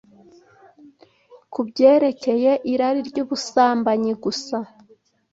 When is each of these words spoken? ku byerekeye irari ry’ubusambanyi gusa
ku 1.51 1.59
byerekeye 1.67 2.51
irari 2.73 3.01
ry’ubusambanyi 3.09 4.13
gusa 4.23 4.57